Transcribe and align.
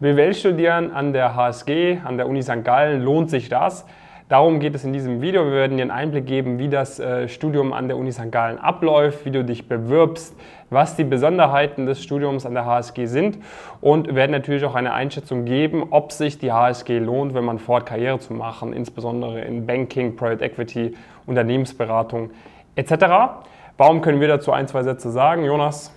BWL 0.00 0.32
studieren 0.32 0.92
an 0.92 1.12
der 1.12 1.34
HSG, 1.34 1.98
an 2.04 2.18
der 2.18 2.28
Uni 2.28 2.40
St. 2.40 2.62
Gallen, 2.62 3.02
lohnt 3.02 3.30
sich 3.30 3.48
das? 3.48 3.84
Darum 4.28 4.60
geht 4.60 4.76
es 4.76 4.84
in 4.84 4.92
diesem 4.92 5.20
Video. 5.22 5.44
Wir 5.44 5.52
werden 5.52 5.76
dir 5.76 5.82
einen 5.82 5.90
Einblick 5.90 6.24
geben, 6.24 6.60
wie 6.60 6.68
das 6.68 7.00
äh, 7.00 7.26
Studium 7.26 7.72
an 7.72 7.88
der 7.88 7.96
Uni 7.96 8.12
St. 8.12 8.30
Gallen 8.30 8.58
abläuft, 8.58 9.24
wie 9.24 9.32
du 9.32 9.42
dich 9.42 9.66
bewirbst, 9.66 10.38
was 10.70 10.94
die 10.94 11.02
Besonderheiten 11.02 11.86
des 11.86 12.00
Studiums 12.00 12.46
an 12.46 12.54
der 12.54 12.64
HSG 12.64 13.06
sind 13.06 13.38
und 13.80 14.14
werden 14.14 14.30
natürlich 14.30 14.64
auch 14.64 14.76
eine 14.76 14.92
Einschätzung 14.92 15.44
geben, 15.44 15.88
ob 15.90 16.12
sich 16.12 16.38
die 16.38 16.52
HSG 16.52 17.00
lohnt, 17.00 17.34
wenn 17.34 17.44
man 17.44 17.58
vorhat, 17.58 17.86
Karriere 17.86 18.20
zu 18.20 18.34
machen, 18.34 18.72
insbesondere 18.72 19.40
in 19.40 19.66
Banking, 19.66 20.14
Private 20.14 20.44
Equity, 20.44 20.94
Unternehmensberatung 21.26 22.30
etc. 22.76 22.92
Warum 23.76 24.00
können 24.00 24.20
wir 24.20 24.28
dazu 24.28 24.52
ein, 24.52 24.68
zwei 24.68 24.84
Sätze 24.84 25.10
sagen, 25.10 25.44
Jonas? 25.44 25.92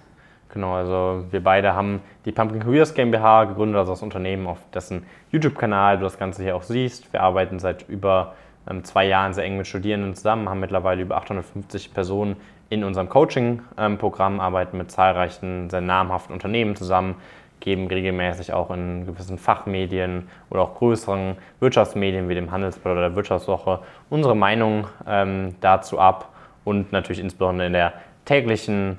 Genau, 0.54 0.74
also 0.74 1.26
wir 1.32 1.42
beide 1.42 1.74
haben 1.76 2.02
die 2.26 2.34
Pumpkin 2.34 2.60
Careers 2.60 2.94
GmbH 2.94 3.46
gegründet, 3.46 3.78
also 3.78 3.94
das 3.94 4.04
Unternehmen, 4.04 4.48
auf 4.48 4.58
dessen 4.74 5.06
YouTube-Kanal 5.32 5.98
du 5.98 6.04
das 6.04 6.20
Ganze 6.20 6.44
hier 6.44 6.58
auch 6.58 6.64
siehst. 6.64 7.14
Wir 7.14 7.22
arbeiten 7.22 7.58
seit 7.58 7.88
über 7.88 8.34
ähm, 8.70 8.84
zwei 8.84 9.06
Jahren 9.06 9.34
sehr 9.34 9.46
eng 9.46 9.58
mit 9.58 9.68
Studierenden 9.68 10.14
zusammen, 10.14 10.50
haben 10.50 10.60
mittlerweile 10.60 11.02
über 11.02 11.16
850 11.16 11.94
Personen 11.94 12.36
in 12.70 12.84
unserem 12.84 13.08
Coaching-Programm, 13.08 14.40
arbeiten 14.40 14.78
mit 14.78 14.92
zahlreichen, 14.92 15.70
sehr 15.70 15.82
namhaften 15.82 16.34
Unternehmen 16.34 16.76
zusammen, 16.76 17.16
geben 17.62 17.88
regelmäßig 17.88 18.52
auch 18.52 18.72
in 18.72 19.06
gewissen 19.06 19.38
Fachmedien 19.38 20.28
oder 20.50 20.64
auch 20.64 20.76
größeren 20.76 21.38
Wirtschaftsmedien 21.62 22.28
wie 22.28 22.36
dem 22.36 22.52
Handelsblatt 22.52 22.94
oder 22.94 23.10
der 23.10 23.16
Wirtschaftswoche 23.16 23.80
unsere 24.10 24.36
Meinung 24.36 24.88
ähm, 25.08 25.56
dazu 25.62 25.98
ab 26.00 26.30
und 26.66 26.92
natürlich 26.92 27.22
insbesondere 27.22 27.68
in 27.68 27.74
der 27.74 27.94
täglichen 28.26 28.98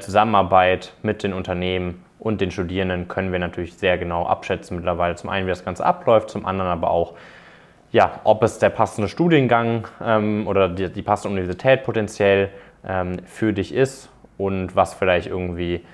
Zusammenarbeit 0.00 0.92
mit 1.02 1.22
den 1.22 1.32
Unternehmen 1.32 2.04
und 2.20 2.40
den 2.40 2.50
Studierenden 2.50 3.08
können 3.08 3.32
wir 3.32 3.38
natürlich 3.38 3.74
sehr 3.74 3.98
genau 3.98 4.26
abschätzen 4.26 4.76
mittlerweile. 4.76 5.16
Zum 5.16 5.30
einen, 5.30 5.46
wie 5.46 5.50
das 5.50 5.64
Ganze 5.64 5.84
abläuft, 5.84 6.30
zum 6.30 6.44
anderen 6.46 6.70
aber 6.70 6.90
auch, 6.90 7.14
ja, 7.90 8.20
ob 8.24 8.42
es 8.42 8.58
der 8.58 8.70
passende 8.70 9.08
Studiengang 9.08 9.88
ähm, 10.04 10.46
oder 10.46 10.68
die, 10.68 10.92
die, 10.92 11.02
passende 11.02 11.32
Universität 11.32 11.82
potenziell 11.82 12.50
ähm, 12.86 13.16
für 13.24 13.52
dich 13.52 13.74
ist 13.74 14.10
und 14.38 14.76
was 14.76 14.94
vielleicht 14.94 15.26
irgendwie 15.26 15.84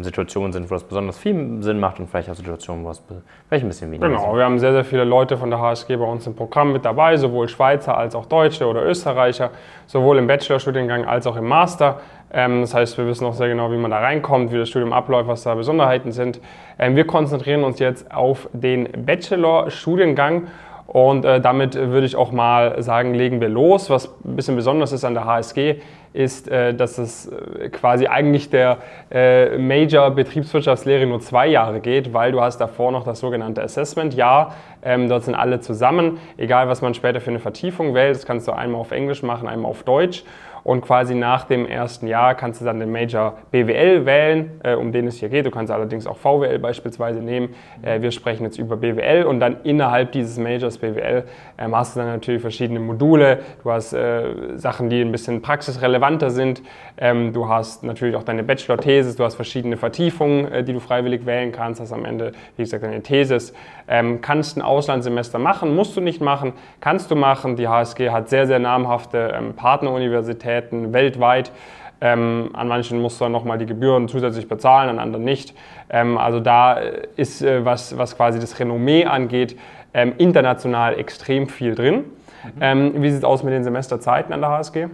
Situationen 0.00 0.52
sind, 0.52 0.68
wo 0.68 0.74
das 0.74 0.82
besonders 0.82 1.16
viel 1.16 1.62
Sinn 1.62 1.78
macht 1.78 2.00
und 2.00 2.08
vielleicht 2.08 2.28
auch 2.28 2.34
Situationen, 2.34 2.84
wo 2.84 2.90
es 2.90 3.00
vielleicht 3.48 3.64
ein 3.64 3.68
bisschen 3.68 3.90
weniger 3.92 4.08
Genau, 4.08 4.22
Sinn. 4.30 4.36
wir 4.36 4.44
haben 4.44 4.58
sehr, 4.58 4.72
sehr 4.72 4.84
viele 4.84 5.04
Leute 5.04 5.36
von 5.36 5.48
der 5.48 5.60
HSG 5.60 5.94
bei 5.94 6.04
uns 6.04 6.26
im 6.26 6.34
Programm 6.34 6.72
mit 6.72 6.84
dabei, 6.84 7.16
sowohl 7.16 7.48
Schweizer 7.48 7.96
als 7.96 8.16
auch 8.16 8.26
Deutsche 8.26 8.66
oder 8.66 8.84
Österreicher, 8.84 9.50
sowohl 9.86 10.18
im 10.18 10.26
Bachelorstudiengang 10.26 11.04
als 11.04 11.28
auch 11.28 11.36
im 11.36 11.46
Master. 11.46 12.00
Ähm, 12.32 12.62
das 12.62 12.74
heißt, 12.74 12.98
wir 12.98 13.06
wissen 13.06 13.24
auch 13.26 13.34
sehr 13.34 13.46
genau, 13.46 13.70
wie 13.70 13.76
man 13.76 13.92
da 13.92 13.98
reinkommt, 14.00 14.50
wie 14.52 14.58
das 14.58 14.68
Studium 14.68 14.92
abläuft, 14.92 15.28
was 15.28 15.44
da 15.44 15.54
Besonderheiten 15.54 16.10
sind. 16.10 16.40
Ähm, 16.76 16.96
wir 16.96 17.06
konzentrieren 17.06 17.62
uns 17.62 17.78
jetzt 17.78 18.12
auf 18.12 18.48
den 18.52 18.88
Bachelor-Studiengang 19.06 20.48
und 20.88 21.24
äh, 21.24 21.40
damit 21.40 21.76
würde 21.76 22.06
ich 22.06 22.16
auch 22.16 22.32
mal 22.32 22.82
sagen, 22.82 23.14
legen 23.14 23.40
wir 23.40 23.48
los. 23.48 23.88
Was 23.88 24.06
ein 24.24 24.34
bisschen 24.36 24.56
besonders 24.56 24.92
ist 24.92 25.04
an 25.04 25.14
der 25.14 25.24
HSG, 25.24 25.76
ist, 26.14 26.48
äh, 26.48 26.72
dass 26.72 26.96
es 26.96 27.26
äh, 27.26 27.68
quasi 27.68 28.06
eigentlich 28.06 28.48
der 28.48 28.78
äh, 29.10 29.58
Major 29.58 30.10
Betriebswirtschaftslehre 30.12 31.04
nur 31.06 31.20
zwei 31.20 31.48
Jahre 31.48 31.80
geht, 31.80 32.14
weil 32.14 32.32
du 32.32 32.40
hast 32.40 32.58
davor 32.58 32.92
noch 32.92 33.04
das 33.04 33.18
sogenannte 33.18 33.62
Assessment-Jahr. 33.62 34.54
Ähm, 34.82 35.08
dort 35.08 35.24
sind 35.24 35.34
alle 35.34 35.60
zusammen, 35.60 36.18
egal 36.36 36.68
was 36.68 36.82
man 36.82 36.94
später 36.94 37.20
für 37.20 37.30
eine 37.30 37.40
Vertiefung 37.40 37.94
wählt. 37.94 38.14
Das 38.14 38.26
kannst 38.26 38.46
du 38.46 38.52
einmal 38.52 38.80
auf 38.80 38.92
Englisch 38.92 39.22
machen, 39.22 39.48
einmal 39.48 39.70
auf 39.70 39.82
Deutsch. 39.82 40.24
Und 40.64 40.80
quasi 40.80 41.14
nach 41.14 41.44
dem 41.44 41.66
ersten 41.66 42.06
Jahr 42.06 42.34
kannst 42.34 42.62
du 42.62 42.64
dann 42.64 42.80
den 42.80 42.90
Major 42.90 43.36
BWL 43.50 44.06
wählen, 44.06 44.60
äh, 44.62 44.74
um 44.74 44.92
den 44.92 45.06
es 45.06 45.18
hier 45.20 45.28
geht. 45.28 45.44
Du 45.44 45.50
kannst 45.50 45.70
allerdings 45.70 46.06
auch 46.06 46.16
VWL 46.16 46.58
beispielsweise 46.58 47.20
nehmen. 47.20 47.54
Äh, 47.82 48.00
wir 48.00 48.10
sprechen 48.10 48.44
jetzt 48.44 48.58
über 48.58 48.78
BWL 48.78 49.24
und 49.24 49.40
dann 49.40 49.58
innerhalb 49.64 50.12
dieses 50.12 50.38
Majors 50.38 50.78
BWL 50.78 51.24
äh, 51.58 51.68
hast 51.70 51.94
du 51.94 52.00
dann 52.00 52.08
natürlich 52.08 52.40
verschiedene 52.40 52.80
Module. 52.80 53.40
Du 53.62 53.70
hast 53.70 53.92
äh, 53.92 54.56
Sachen, 54.56 54.88
die 54.88 55.02
ein 55.02 55.12
bisschen 55.12 55.42
praxisrelevanter 55.42 56.30
sind. 56.30 56.62
Ähm, 56.96 57.34
du 57.34 57.46
hast 57.46 57.84
natürlich 57.84 58.16
auch 58.16 58.22
deine 58.22 58.42
Bachelor-Thesis. 58.42 59.16
Du 59.16 59.24
hast 59.24 59.34
verschiedene 59.34 59.76
Vertiefungen, 59.76 60.50
äh, 60.50 60.64
die 60.64 60.72
du 60.72 60.80
freiwillig 60.80 61.26
wählen 61.26 61.52
kannst. 61.52 61.82
Hast 61.82 61.92
am 61.92 62.06
Ende, 62.06 62.32
wie 62.56 62.62
gesagt, 62.62 62.82
deine 62.82 63.02
Thesis. 63.02 63.52
Ähm, 63.86 64.22
kannst 64.22 64.56
ein 64.56 64.62
Auslandssemester 64.62 65.38
machen, 65.38 65.76
musst 65.76 65.94
du 65.94 66.00
nicht 66.00 66.22
machen, 66.22 66.54
kannst 66.80 67.10
du 67.10 67.16
machen. 67.16 67.56
Die 67.56 67.68
HSG 67.68 68.08
hat 68.08 68.30
sehr, 68.30 68.46
sehr 68.46 68.58
namhafte 68.58 69.34
ähm, 69.36 69.52
Partneruniversitäten 69.52 70.53
Universitäten 70.54 70.92
weltweit. 70.92 71.52
Ähm, 72.00 72.50
an 72.52 72.68
manchen 72.68 73.00
musst 73.00 73.20
du 73.20 73.24
dann 73.24 73.32
nochmal 73.32 73.56
die 73.56 73.66
Gebühren 73.66 74.08
zusätzlich 74.08 74.48
bezahlen, 74.48 74.90
an 74.90 74.98
anderen 74.98 75.24
nicht. 75.24 75.54
Ähm, 75.88 76.18
also 76.18 76.40
da 76.40 76.74
ist, 77.16 77.40
äh, 77.40 77.64
was, 77.64 77.96
was 77.96 78.16
quasi 78.16 78.38
das 78.38 78.58
Renommee 78.58 79.06
angeht, 79.06 79.58
ähm, 79.94 80.12
international 80.18 80.98
extrem 80.98 81.48
viel 81.48 81.74
drin. 81.74 81.96
Mhm. 81.96 82.50
Ähm, 82.60 82.92
wie 82.96 83.10
sieht 83.10 83.20
es 83.20 83.24
aus 83.24 83.42
mit 83.42 83.54
den 83.54 83.64
Semesterzeiten 83.64 84.34
an 84.34 84.40
der 84.40 84.50
HSG? 84.50 84.88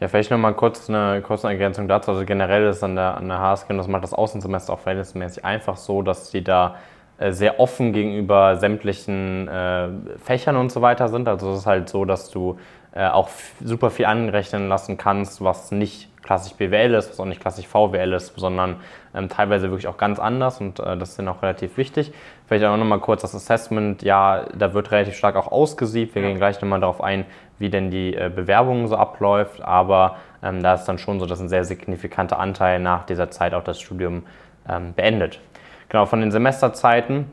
Ja, 0.00 0.08
vielleicht 0.08 0.30
nochmal 0.30 0.54
kurz 0.54 0.88
eine 0.88 1.20
kurze 1.22 1.48
Ergänzung 1.48 1.86
dazu. 1.86 2.12
Also 2.12 2.24
generell 2.24 2.66
ist 2.68 2.82
an 2.82 2.96
der, 2.96 3.16
an 3.16 3.28
der 3.28 3.38
HSG, 3.38 3.70
und 3.70 3.78
das 3.78 3.88
macht 3.88 4.04
das 4.04 4.14
Außensemester 4.14 4.72
auch 4.72 4.80
verhältnismäßig 4.80 5.44
einfach 5.44 5.76
so, 5.76 6.02
dass 6.02 6.30
die 6.30 6.42
da 6.42 6.76
äh, 7.18 7.32
sehr 7.32 7.60
offen 7.60 7.92
gegenüber 7.92 8.56
sämtlichen 8.56 9.48
äh, 9.48 9.88
Fächern 10.24 10.56
und 10.56 10.72
so 10.72 10.82
weiter 10.82 11.08
sind. 11.08 11.28
Also 11.28 11.52
es 11.52 11.60
ist 11.60 11.66
halt 11.66 11.88
so, 11.88 12.04
dass 12.04 12.30
du 12.30 12.58
äh, 12.87 12.87
auch 13.06 13.28
super 13.62 13.90
viel 13.90 14.06
anrechnen 14.06 14.68
lassen 14.68 14.96
kannst, 14.96 15.42
was 15.42 15.70
nicht 15.70 16.08
klassisch 16.28 16.52
BWL 16.54 16.92
ist, 16.92 17.10
was 17.10 17.20
auch 17.20 17.24
nicht 17.24 17.40
klassisch 17.40 17.66
VWL 17.66 18.12
ist, 18.12 18.34
sondern 18.36 18.76
ähm, 19.14 19.30
teilweise 19.30 19.70
wirklich 19.70 19.88
auch 19.88 19.96
ganz 19.96 20.18
anders 20.18 20.60
und 20.60 20.78
äh, 20.78 20.94
das 20.96 21.10
ist 21.10 21.18
dann 21.18 21.28
auch 21.28 21.40
relativ 21.40 21.78
wichtig. 21.78 22.12
Vielleicht 22.46 22.66
auch 22.66 22.76
nochmal 22.76 23.00
kurz 23.00 23.22
das 23.22 23.34
Assessment, 23.34 24.02
ja, 24.02 24.44
da 24.54 24.74
wird 24.74 24.90
relativ 24.90 25.14
stark 25.14 25.36
auch 25.36 25.50
ausgesiebt. 25.50 26.14
Wir 26.14 26.20
ja. 26.20 26.28
gehen 26.28 26.36
gleich 26.36 26.60
nochmal 26.60 26.80
darauf 26.80 27.02
ein, 27.02 27.24
wie 27.58 27.70
denn 27.70 27.90
die 27.90 28.14
äh, 28.14 28.30
Bewerbung 28.34 28.88
so 28.88 28.96
abläuft, 28.96 29.62
aber 29.62 30.16
ähm, 30.42 30.62
da 30.62 30.74
ist 30.74 30.84
dann 30.84 30.98
schon 30.98 31.18
so, 31.18 31.24
dass 31.24 31.40
ein 31.40 31.48
sehr 31.48 31.64
signifikanter 31.64 32.38
Anteil 32.38 32.78
nach 32.78 33.06
dieser 33.06 33.30
Zeit 33.30 33.54
auch 33.54 33.64
das 33.64 33.80
Studium 33.80 34.24
ähm, 34.68 34.92
beendet. 34.92 35.40
Genau, 35.88 36.04
von 36.04 36.20
den 36.20 36.30
Semesterzeiten 36.30 37.30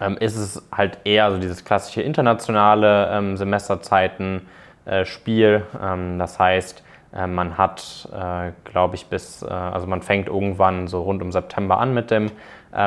ähm, 0.00 0.16
ist 0.18 0.36
es 0.36 0.62
halt 0.70 0.98
eher 1.02 1.32
so 1.32 1.38
dieses 1.38 1.64
klassische 1.64 2.02
internationale 2.02 3.08
ähm, 3.10 3.36
Semesterzeiten, 3.36 4.36
äh, 4.36 4.63
Spiel. 5.04 5.64
Ähm, 5.82 6.18
das 6.18 6.38
heißt, 6.38 6.84
äh, 7.14 7.26
man 7.26 7.56
hat, 7.56 8.08
äh, 8.12 8.52
glaube 8.64 8.96
ich, 8.96 9.06
bis, 9.06 9.42
also 9.42 9.86
man 9.86 10.02
fängt 10.02 10.28
irgendwann 10.28 10.88
so 10.88 11.02
rund 11.02 11.22
um 11.22 11.32
September 11.32 11.78
an 11.78 11.94
mit 11.94 12.10
dem, 12.10 12.30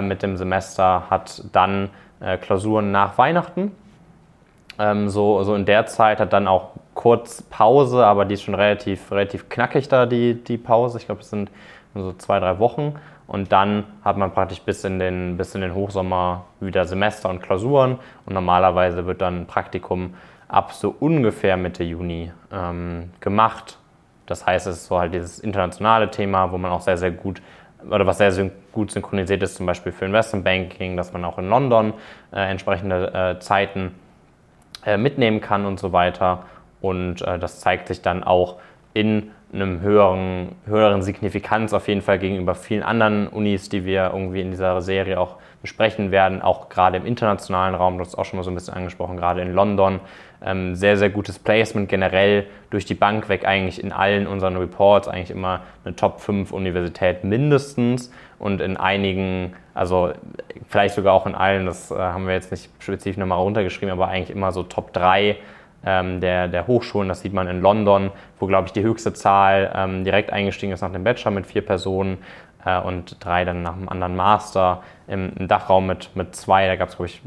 mit 0.02 0.22
dem 0.22 0.36
Semester, 0.36 1.10
hat 1.10 1.44
dann 1.54 1.90
Klausuren 2.42 2.92
nach 2.92 3.18
Weihnachten. 3.18 3.72
Ähm, 4.80 5.10
so, 5.10 5.44
so 5.44 5.56
in 5.56 5.66
der 5.66 5.86
Zeit 5.86 6.20
hat 6.20 6.34
dann 6.34 6.48
auch 6.48 6.72
kurz 6.94 7.42
Pause, 7.42 8.06
aber 8.06 8.26
die 8.26 8.34
ist 8.34 8.44
schon 8.44 8.56
relativ, 8.56 9.12
relativ 9.12 9.50
knackig 9.50 9.88
da, 9.88 10.06
die, 10.06 10.34
die 10.44 10.58
Pause. 10.58 10.98
Ich 10.98 11.06
glaube, 11.06 11.22
es 11.22 11.30
sind 11.30 11.50
so 11.96 12.14
zwei, 12.14 12.40
drei 12.40 12.60
Wochen. 12.60 12.96
Und 13.28 13.52
dann 13.52 13.84
hat 14.04 14.18
man 14.18 14.32
praktisch 14.32 14.62
bis 14.62 14.84
in, 14.84 15.00
den, 15.00 15.38
bis 15.38 15.54
in 15.54 15.62
den 15.62 15.74
Hochsommer 15.74 16.46
wieder 16.60 16.86
Semester 16.86 17.30
und 17.30 17.42
Klausuren. 17.42 18.00
Und 18.26 18.34
normalerweise 18.34 19.06
wird 19.06 19.22
dann 19.22 19.42
ein 19.42 19.48
Praktikum 19.48 20.14
ab 20.48 20.74
so 20.74 20.96
ungefähr 21.00 21.58
Mitte 21.58 21.84
Juni 21.84 22.32
ähm, 22.52 23.12
gemacht. 23.20 23.78
Das 24.26 24.46
heißt, 24.46 24.68
es 24.68 24.78
ist 24.78 24.88
so 24.88 25.00
halt 25.00 25.14
dieses 25.14 25.40
internationale 25.40 26.12
Thema, 26.12 26.52
wo 26.52 26.58
man 26.58 26.72
auch 26.72 26.82
sehr, 26.82 26.98
sehr 26.98 27.12
gut 27.12 27.42
oder 27.90 28.06
was 28.06 28.18
sehr 28.18 28.52
gut 28.72 28.92
synchronisiert 28.92 29.44
ist, 29.44 29.56
zum 29.56 29.66
Beispiel 29.66 29.92
für 29.92 30.06
Investmentbanking, 30.06 30.98
dass 30.98 31.14
man 31.14 31.24
auch 31.24 31.38
in 31.38 31.48
London 31.48 31.94
äh, 32.32 32.50
entsprechende 32.50 33.14
äh, 33.14 33.40
Zeiten 33.40 33.96
äh, 34.86 34.98
mitnehmen 34.98 35.42
kann 35.42 35.66
und 35.66 35.80
so 35.80 35.94
weiter. 35.94 36.44
Und 36.82 37.22
äh, 37.22 37.40
das 37.40 37.60
zeigt 37.60 37.88
sich 37.88 38.02
dann 38.02 38.24
auch 38.24 38.58
in 38.98 39.32
einem 39.54 39.80
höheren, 39.82 40.56
höheren 40.66 41.04
Signifikanz 41.04 41.72
auf 41.72 41.88
jeden 41.88 42.02
Fall 42.02 42.20
gegenüber 42.20 42.56
vielen 42.56 42.84
anderen 42.84 43.28
Unis, 43.28 43.70
die 43.70 43.86
wir 43.86 44.12
irgendwie 44.12 44.42
in 44.42 44.52
dieser 44.52 44.82
Serie 44.82 45.20
auch 45.20 45.36
besprechen 45.62 46.12
werden, 46.12 46.42
auch 46.42 46.70
gerade 46.70 46.98
im 46.98 47.06
internationalen 47.06 47.76
Raum, 47.76 47.98
du 47.98 48.04
hast 48.04 48.18
auch 48.18 48.26
schon 48.26 48.38
mal 48.38 48.44
so 48.44 48.52
ein 48.52 48.56
bisschen 48.56 48.74
angesprochen, 48.74 49.18
gerade 49.18 49.42
in 49.42 49.54
London. 49.54 50.00
Ähm, 50.44 50.76
sehr, 50.76 50.98
sehr 50.98 51.10
gutes 51.10 51.40
Placement 51.40 51.90
generell 51.90 52.46
durch 52.70 52.86
die 52.86 52.94
Bank 52.94 53.30
weg, 53.30 53.46
eigentlich 53.48 53.84
in 53.84 53.92
allen 53.92 54.28
unseren 54.28 54.58
Reports, 54.58 55.08
eigentlich 55.08 55.32
immer 55.32 55.62
eine 55.84 55.96
Top 55.96 56.20
5 56.20 56.52
Universität 56.52 57.24
mindestens. 57.24 58.12
Und 58.38 58.62
in 58.62 58.78
einigen, 58.78 59.54
also 59.74 60.12
vielleicht 60.68 60.94
sogar 60.94 61.14
auch 61.14 61.26
in 61.26 61.34
allen, 61.36 61.66
das 61.66 61.90
äh, 61.90 61.96
haben 61.96 62.28
wir 62.28 62.34
jetzt 62.34 62.52
nicht 62.52 62.70
spezifisch 62.80 63.18
nochmal 63.18 63.40
runtergeschrieben, 63.40 63.92
aber 63.92 64.10
eigentlich 64.10 64.30
immer 64.30 64.52
so 64.52 64.64
Top 64.64 64.94
3 64.94 65.38
ähm, 65.88 66.20
der, 66.20 66.50
der 66.50 66.68
Hochschulen. 66.68 67.08
Das 67.08 67.22
sieht 67.22 67.34
man 67.34 67.48
in 67.48 67.62
London, 67.62 68.12
wo, 68.40 68.46
glaube 68.46 68.68
ich, 68.68 68.74
die 68.74 68.84
höchste 68.84 69.14
Zahl 69.14 69.72
ähm, 69.74 70.04
direkt 70.04 70.34
eingestiegen 70.34 70.74
ist 70.74 70.82
nach 70.82 70.92
dem 70.92 71.06
Bachelor 71.06 71.32
mit 71.32 71.48
vier 71.48 71.66
Personen 71.66 72.18
äh, 72.66 72.78
und 72.80 73.24
drei 73.24 73.46
dann 73.46 73.64
nach 73.64 73.74
einem 73.74 73.88
anderen 73.88 74.18
Master. 74.18 74.84
Im, 75.08 75.32
im 75.40 75.48
Dachraum 75.48 75.88
mit, 75.88 76.14
mit 76.16 76.36
zwei, 76.36 76.68
da 76.68 76.76
gab 76.76 76.90
es, 76.90 76.98
glaube 76.98 77.08
ich, 77.08 77.22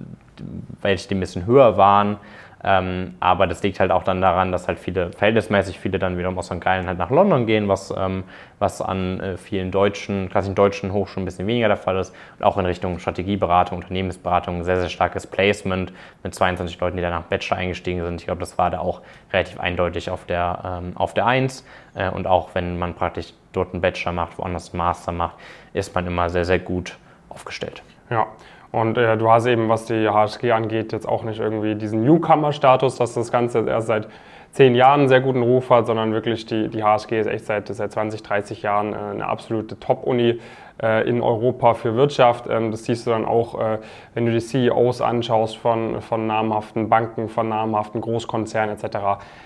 welche, 0.82 1.08
die 1.08 1.14
ein 1.14 1.20
bisschen 1.20 1.46
höher 1.46 1.78
waren. 1.78 2.18
Ähm, 2.62 3.14
aber 3.20 3.46
das 3.46 3.62
liegt 3.62 3.80
halt 3.80 3.90
auch 3.90 4.02
dann 4.02 4.20
daran, 4.20 4.52
dass 4.52 4.68
halt 4.68 4.78
viele, 4.78 5.12
verhältnismäßig 5.12 5.78
viele 5.78 5.98
dann 5.98 6.18
wiederum 6.18 6.38
aus 6.38 6.46
St. 6.46 6.60
Gallen 6.60 6.86
halt 6.86 6.98
nach 6.98 7.10
London 7.10 7.46
gehen, 7.46 7.68
was, 7.68 7.92
ähm, 7.96 8.24
was 8.58 8.82
an 8.82 9.20
äh, 9.20 9.36
vielen 9.36 9.70
deutschen, 9.70 10.28
klassischen 10.28 10.54
deutschen 10.54 10.92
Hochschulen 10.92 11.24
ein 11.24 11.26
bisschen 11.26 11.46
weniger 11.46 11.68
der 11.68 11.78
Fall 11.78 11.96
ist. 11.98 12.14
Und 12.38 12.44
auch 12.44 12.58
in 12.58 12.66
Richtung 12.66 12.98
Strategieberatung, 12.98 13.78
Unternehmensberatung, 13.78 14.62
sehr, 14.64 14.78
sehr 14.78 14.90
starkes 14.90 15.26
Placement 15.26 15.92
mit 16.22 16.34
22 16.34 16.78
Leuten, 16.80 16.96
die 16.96 17.02
dann 17.02 17.12
nach 17.12 17.22
Bachelor 17.22 17.56
eingestiegen 17.56 18.04
sind. 18.04 18.20
Ich 18.20 18.26
glaube, 18.26 18.40
das 18.40 18.58
war 18.58 18.70
da 18.70 18.80
auch 18.80 19.00
relativ 19.32 19.58
eindeutig 19.58 20.10
auf 20.10 20.26
der, 20.26 20.80
ähm, 20.82 20.96
auf 20.96 21.14
der 21.14 21.26
1. 21.26 21.64
Äh, 21.94 22.10
und 22.10 22.26
auch 22.26 22.50
wenn 22.54 22.78
man 22.78 22.94
praktisch 22.94 23.32
dort 23.52 23.72
einen 23.72 23.80
Bachelor 23.80 24.12
macht, 24.12 24.38
woanders 24.38 24.72
einen 24.72 24.78
Master 24.78 25.12
macht, 25.12 25.36
ist 25.72 25.94
man 25.94 26.06
immer 26.06 26.28
sehr, 26.28 26.44
sehr 26.44 26.58
gut 26.58 26.98
aufgestellt. 27.30 27.82
Ja, 28.10 28.26
und 28.72 28.96
äh, 28.96 29.16
du 29.16 29.30
hast 29.30 29.46
eben, 29.46 29.68
was 29.68 29.86
die 29.86 30.08
HSG 30.08 30.52
angeht, 30.52 30.92
jetzt 30.92 31.08
auch 31.08 31.24
nicht 31.24 31.40
irgendwie 31.40 31.74
diesen 31.74 32.04
Newcomer-Status, 32.04 32.96
dass 32.96 33.14
das 33.14 33.32
Ganze 33.32 33.66
erst 33.66 33.88
seit 33.88 34.08
zehn 34.52 34.74
Jahren 34.74 35.00
einen 35.00 35.08
sehr 35.08 35.20
guten 35.20 35.42
Ruf 35.42 35.70
hat, 35.70 35.86
sondern 35.86 36.12
wirklich 36.12 36.46
die, 36.46 36.68
die 36.68 36.82
HSG 36.82 37.20
ist 37.20 37.26
echt 37.26 37.46
seit, 37.46 37.68
seit 37.68 37.92
20, 37.92 38.22
30 38.22 38.62
Jahren 38.62 38.92
äh, 38.92 38.96
eine 38.96 39.26
absolute 39.26 39.78
Top-Uni 39.78 40.40
äh, 40.82 41.08
in 41.08 41.20
Europa 41.20 41.74
für 41.74 41.94
Wirtschaft. 41.94 42.46
Ähm, 42.48 42.70
das 42.70 42.84
siehst 42.84 43.06
du 43.06 43.10
dann 43.10 43.24
auch, 43.24 43.60
äh, 43.60 43.78
wenn 44.14 44.26
du 44.26 44.32
die 44.32 44.40
CEOs 44.40 45.00
anschaust 45.00 45.56
von, 45.56 46.00
von 46.00 46.26
namhaften 46.26 46.88
Banken, 46.88 47.28
von 47.28 47.48
namhaften 47.48 48.00
Großkonzernen 48.00 48.76
etc. 48.76 48.98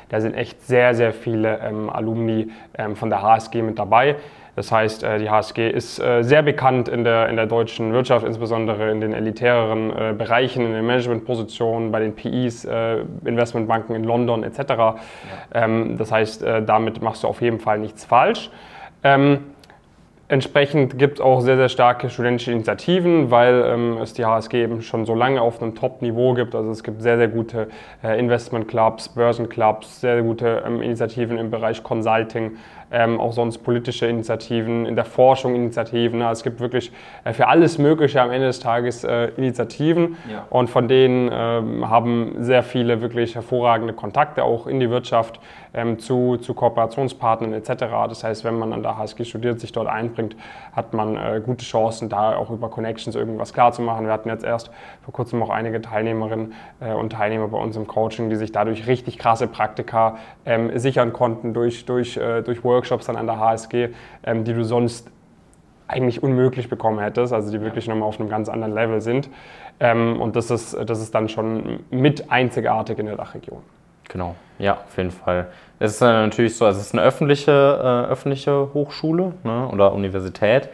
Da 0.09 0.21
sind 0.21 0.35
echt 0.35 0.63
sehr, 0.63 0.95
sehr 0.95 1.13
viele 1.13 1.59
ähm, 1.61 1.91
Alumni 1.91 2.51
ähm, 2.79 2.97
von 2.97 3.11
der 3.11 3.23
HSG 3.23 3.63
mit 3.63 3.79
dabei. 3.79 4.17
Das 4.57 4.71
heißt, 4.71 5.03
äh, 5.03 5.19
die 5.19 5.31
HSG 5.31 5.69
ist 5.69 5.99
äh, 5.99 6.23
sehr 6.23 6.43
bekannt 6.43 6.89
in 6.89 7.05
der, 7.05 7.29
in 7.29 7.37
der 7.37 7.47
deutschen 7.47 7.93
Wirtschaft, 7.93 8.25
insbesondere 8.27 8.91
in 8.91 9.01
den 9.01 9.13
elitäreren 9.13 9.91
äh, 9.91 10.15
Bereichen, 10.17 10.65
in 10.65 10.73
den 10.73 10.87
Managementpositionen, 10.87 11.91
bei 11.91 12.01
den 12.01 12.15
PIs, 12.15 12.65
Investmentbanken 13.25 13.95
in 13.95 14.05
London 14.05 14.45
etc. 14.45 14.59
Ja. 14.69 14.97
Ähm, 15.53 15.97
das 15.99 16.13
heißt, 16.13 16.45
damit 16.67 17.03
machst 17.03 17.25
du 17.25 17.29
auf 17.29 17.41
jeden 17.41 17.61
Fall 17.61 17.79
nichts 17.79 18.05
falsch. 18.05 18.51
Ähm, 19.03 19.55
Entsprechend 20.27 20.99
gibt 20.99 21.19
es 21.19 21.21
auch 21.21 21.43
sehr, 21.43 21.57
sehr 21.57 21.69
starke 21.69 22.09
studentische 22.09 22.51
Initiativen, 22.51 23.31
weil 23.31 23.63
ähm, 23.67 23.99
es 23.99 24.15
die 24.15 24.25
HSG 24.25 24.55
eben 24.63 24.81
schon 24.81 25.05
so 25.05 25.15
lange 25.15 25.43
auf 25.43 25.61
einem 25.61 25.75
Top-Niveau 25.75 26.33
gibt. 26.33 26.55
Also 26.55 26.71
es 26.71 26.83
gibt 26.83 27.03
sehr, 27.03 27.19
sehr 27.19 27.29
gute 27.29 27.69
äh, 28.03 28.19
Investment-Clubs, 28.19 29.11
Börsenclubs, 29.11 30.01
sehr, 30.01 30.15
sehr 30.15 30.23
gute 30.23 30.63
ähm, 30.67 30.81
Initiativen 30.81 31.37
im 31.37 31.51
Bereich 31.51 31.83
Consulting, 31.83 32.53
ähm, 32.95 33.21
auch 33.21 33.33
sonst 33.33 33.59
politische 33.59 34.07
Initiativen, 34.07 34.87
in 34.87 34.95
der 34.95 35.05
Forschung 35.05 35.57
Initiativen. 35.57 36.23
Also 36.23 36.41
es 36.41 36.45
gibt 36.45 36.61
wirklich 36.61 36.93
äh, 37.25 37.33
für 37.33 37.49
alles 37.49 37.79
Mögliche 37.79 38.23
am 38.23 38.31
Ende 38.31 38.47
des 38.47 38.61
Tages 38.61 39.03
äh, 39.03 39.31
Initiativen 39.37 40.17
ja. 40.31 40.47
und 40.49 40.71
von 40.71 40.87
denen 40.87 41.29
ähm, 41.33 41.91
haben 41.91 42.37
sehr 42.39 42.63
viele 42.63 43.01
wirklich 43.01 43.35
hervorragende 43.35 43.95
Kontakte 43.95 44.45
auch 44.45 44.69
in 44.69 44.79
die 44.79 44.91
Wirtschaft 44.91 45.41
ähm, 45.75 45.99
zu, 45.99 46.37
zu 46.37 46.55
Kooperationspartnern 46.55 47.53
etc. 47.53 47.85
Das 48.09 48.23
heißt, 48.23 48.45
wenn 48.45 48.57
man 48.59 48.73
an 48.73 48.83
der 48.83 48.97
HSG 48.97 49.25
studiert, 49.25 49.59
sich 49.59 49.73
dort 49.73 49.89
einbringt, 49.89 50.37
hat 50.73 50.95
man 50.95 51.17
äh, 51.17 51.43
gute 51.45 51.65
Chancen, 51.65 52.09
da 52.09 52.37
auch 52.37 52.51
über 52.51 52.71
Connections 52.71 53.17
irgendwas 53.17 53.53
klarzumachen. 53.53 54.07
Wir 54.07 54.13
hatten 54.13 54.29
jetzt 54.29 54.45
erst 54.45 54.71
vor 55.03 55.13
kurzem 55.13 55.43
auch 55.43 55.51
einige 55.51 55.83
Teilnehmerinnen 55.83 56.53
äh, 56.79 56.93
und 56.93 57.11
Teilnehmer 57.11 57.49
bei 57.49 57.59
uns 57.59 57.77
im 57.77 57.89
Coaching, 57.89 58.31
die 58.31 58.37
sich 58.37 58.53
dadurch 58.53 58.87
richtig 58.87 59.19
krasse 59.19 59.49
Praktika 59.49 60.19
ähm, 60.47 60.79
sichern 60.79 61.13
konnten 61.13 61.55
durch, 61.55 61.85
durch, 61.87 62.17
äh, 62.17 62.43
durch 62.43 62.63
Workshops 62.63 62.84
dann 62.89 63.17
an 63.17 63.27
der 63.27 63.39
HSG, 63.39 63.89
ähm, 64.25 64.45
die 64.45 64.55
du 64.55 64.65
sonst 64.65 65.11
eigentlich 65.87 66.23
unmöglich 66.23 66.69
bekommen 66.69 66.99
hättest, 66.99 67.33
also 67.33 67.51
die 67.51 67.61
wirklich 67.61 67.89
nochmal 67.89 68.09
auf 68.09 68.19
einem 68.19 68.29
ganz 68.29 68.49
anderen 68.49 68.75
Level 68.75 69.01
sind. 69.01 69.29
Ähm, 69.81 70.21
und 70.21 70.37
das 70.37 70.51
ist, 70.51 70.77
das 70.87 71.01
ist 71.01 71.15
dann 71.15 71.29
schon 71.29 71.81
mit 71.91 72.31
einzigartig 72.31 72.99
in 72.99 73.07
der 73.07 73.17
Dachregion. 73.17 73.63
Genau, 74.09 74.35
ja, 74.59 74.75
auf 74.75 74.97
jeden 74.97 75.11
Fall. 75.11 75.49
Es 75.79 75.93
ist 75.93 76.01
natürlich 76.01 76.57
so, 76.57 76.65
also 76.67 76.81
es 76.81 76.87
ist 76.87 76.93
eine 76.95 77.03
öffentliche, 77.03 77.51
äh, 77.51 78.11
öffentliche 78.11 78.71
Hochschule 78.73 79.33
ne, 79.43 79.69
oder 79.73 79.93
Universität, 79.93 80.69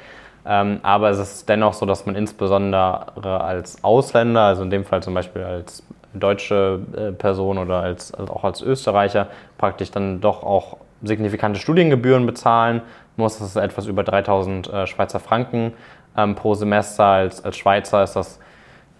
ähm, 0.46 0.80
aber 0.82 1.10
es 1.10 1.18
ist 1.18 1.48
dennoch 1.48 1.74
so, 1.74 1.86
dass 1.86 2.06
man 2.06 2.16
insbesondere 2.16 3.40
als 3.40 3.82
Ausländer, 3.84 4.42
also 4.42 4.62
in 4.62 4.70
dem 4.70 4.84
Fall 4.84 5.02
zum 5.02 5.14
Beispiel 5.14 5.42
als 5.42 5.82
deutsche 6.12 6.80
äh, 6.96 7.12
Person 7.12 7.58
oder 7.58 7.80
als, 7.80 8.12
also 8.12 8.32
auch 8.32 8.44
als 8.44 8.62
Österreicher, 8.62 9.28
praktisch 9.58 9.90
dann 9.90 10.20
doch 10.20 10.42
auch 10.42 10.78
signifikante 11.02 11.58
Studiengebühren 11.58 12.26
bezahlen 12.26 12.82
muss. 13.16 13.38
Das 13.38 13.48
ist 13.48 13.56
etwas 13.56 13.86
über 13.86 14.02
3000 14.02 14.68
äh, 14.68 14.86
Schweizer 14.86 15.20
Franken 15.20 15.72
ähm, 16.16 16.34
pro 16.34 16.54
Semester. 16.54 17.04
Als, 17.04 17.44
als 17.44 17.56
Schweizer 17.56 18.02
ist 18.02 18.14
das 18.14 18.40